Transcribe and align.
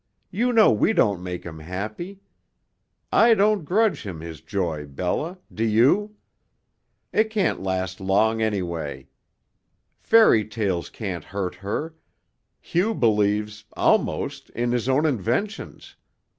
You 0.31 0.51
know 0.51 0.71
we 0.71 0.93
don't 0.93 1.21
make 1.21 1.43
him 1.43 1.59
happy. 1.59 2.21
I 3.11 3.35
don't 3.35 3.63
grudge 3.63 4.01
him 4.01 4.19
his 4.19 4.41
joy, 4.41 4.87
Bella, 4.87 5.37
do 5.53 5.63
you? 5.63 6.15
It 7.13 7.29
can't 7.29 7.61
last 7.61 7.99
long, 8.01 8.41
anyway. 8.41 9.09
Fairy 9.99 10.43
tales 10.43 10.89
can't 10.89 11.25
hurt 11.25 11.53
her 11.53 11.93
Hugh 12.59 12.95
believes 12.95 13.65
almost 13.73 14.49
in 14.55 14.71
his 14.71 14.89
own 14.89 15.05
inventions. 15.05 15.95